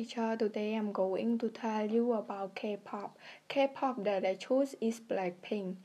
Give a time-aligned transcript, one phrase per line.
[0.00, 3.18] Teacher, today I'm going to tell you about K-pop.
[3.48, 5.76] K-pop that I choose is Blackpink.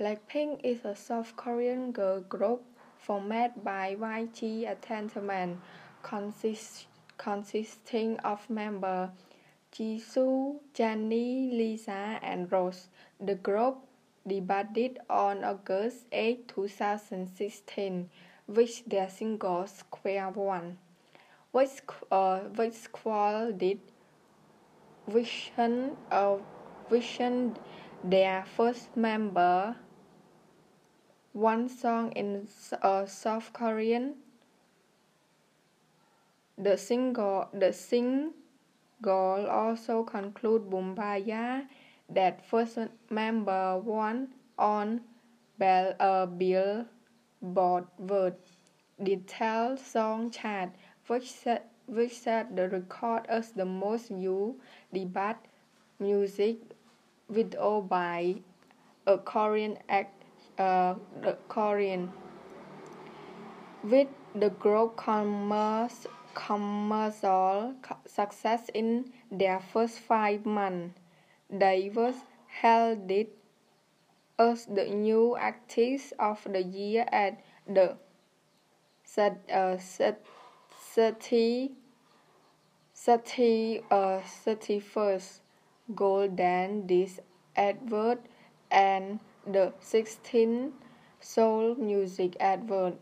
[0.00, 2.62] Blackpink is a South Korean girl group
[2.96, 5.60] formed by YG Entertainment,
[6.02, 6.86] consist,
[7.18, 9.10] consisting of members
[9.70, 12.88] Jisoo, Jennie, Lisa, and Rose.
[13.20, 13.80] The group
[14.26, 18.08] debuted on August 8, 2016,
[18.46, 20.78] with their single Square One
[21.52, 21.80] which,
[22.10, 22.40] uh,
[22.92, 23.80] qualified
[25.06, 26.36] Vision, uh,
[26.90, 27.56] Vision
[28.04, 29.76] their first member
[31.32, 32.46] one song in
[32.82, 34.14] uh, South Korean.
[36.58, 38.34] The single, the single
[39.06, 41.66] also conclude Boombayah
[42.10, 42.78] that first
[43.10, 45.02] member one on
[45.58, 48.34] Bell, uh, Billboard World
[49.02, 50.70] Detail Song Chart
[51.08, 54.54] which set, which set the record as the most viewed
[54.92, 55.34] debut
[55.98, 56.58] music
[57.28, 58.36] video by
[59.06, 60.22] a Korean act,
[60.58, 62.12] uh, the Korean.
[63.82, 67.74] With the group commerce, commercial
[68.06, 71.00] success in their first five months,
[71.50, 72.14] was
[72.46, 73.10] held
[74.38, 77.96] as the new artist of the year at the
[79.04, 79.78] set, uh,
[80.98, 81.70] 30,
[82.92, 85.38] 30, uh, 31st
[85.94, 87.20] Golden Disc
[87.56, 88.18] Award
[88.68, 90.72] and the 16th
[91.20, 92.94] Seoul Music advert.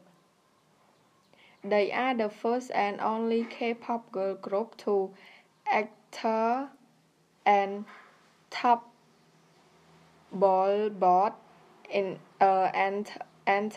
[1.65, 5.13] They are the first and only K-pop girl group to
[5.73, 6.69] enter
[7.47, 7.87] and
[8.51, 8.93] top
[10.31, 11.33] ball Billboard
[11.89, 13.11] in uh, and,
[13.47, 13.75] and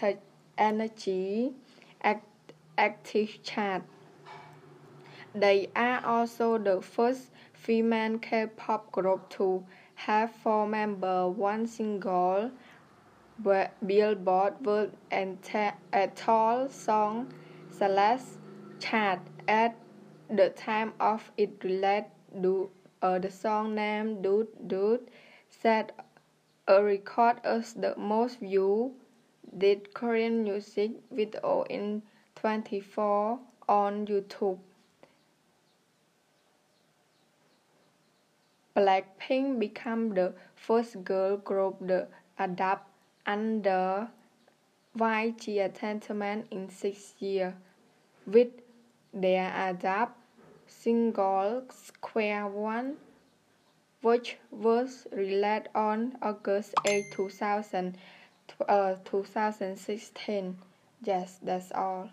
[0.57, 1.53] energy
[2.03, 2.25] act,
[2.77, 3.83] active chart.
[5.35, 9.63] They are also the first female K-pop group to
[9.93, 12.51] have four members, one single
[13.85, 17.33] Billboard World Annual Song
[17.69, 18.21] slash
[18.79, 19.75] chart at
[20.29, 22.05] the time of its release.
[23.01, 24.99] Uh, the song named Ddu-du Ddu-du
[25.47, 25.91] set
[26.67, 28.91] a record as the most viewed
[29.57, 32.01] did Korean music video in
[32.35, 34.59] 24 on YouTube.
[38.79, 42.07] Blackpink became the first girl group to
[42.37, 42.87] adapt
[43.25, 44.07] under
[44.97, 47.53] YG Entertainment in six years,
[48.25, 48.47] with
[49.13, 50.15] their adapt
[50.65, 52.95] single Square One,
[54.01, 57.97] which was released on August 8, 2000,
[58.69, 60.57] uh, 2016.
[61.03, 62.11] Yes, that's all.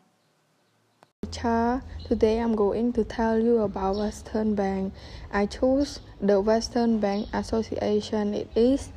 [1.33, 4.93] Today I'm going to tell you about Western Band.
[5.33, 8.33] I choose the Western Band Association.
[8.33, 8.91] It is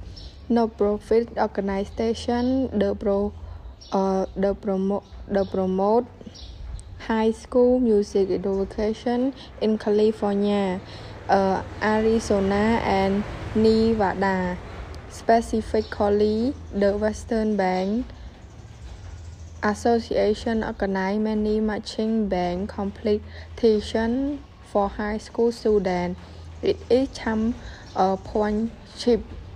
[0.48, 3.34] no-profit organization the pro
[3.92, 6.06] uh, the promote the promote
[7.00, 10.80] high school music education in California,
[11.30, 13.24] uh, Arizona, and
[13.56, 14.58] Nevada.
[15.10, 18.06] Specifically, the Western Band
[19.62, 24.40] Association organized many marching band competitions
[24.72, 26.18] for high school students.
[26.62, 27.60] It is championship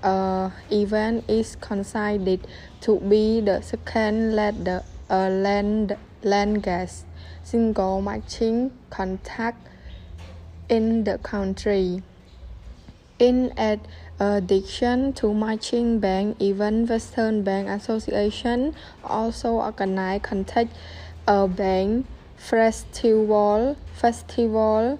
[0.03, 2.45] uh, event is considered
[2.81, 7.05] to be the second land, uh, land, longest
[7.43, 9.69] single marching contact
[10.67, 12.03] in the country.
[13.23, 13.53] In
[14.19, 20.75] addition to marching band event, Western Band Association also organize contact
[21.25, 22.03] a band
[22.35, 24.99] festival, festival,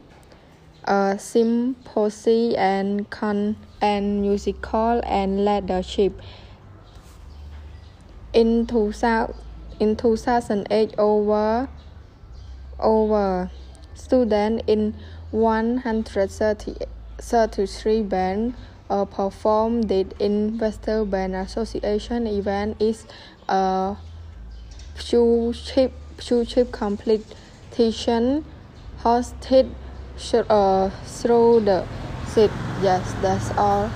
[0.86, 6.22] uh, symposium and con and musical and leadership.
[8.32, 9.36] In 2000,
[9.82, 11.68] in 2008, over
[12.80, 13.52] over
[13.96, 14.96] students in
[17.24, 18.54] 130 33 Band
[18.90, 19.90] uh, performed
[20.20, 23.06] in Western Band Association event is
[23.48, 23.96] a
[25.54, 25.94] chip
[26.46, 28.46] chip competition
[29.00, 29.70] hosted
[30.50, 31.86] uh, through the
[32.28, 32.52] sit.
[32.82, 33.90] Yes, that's all.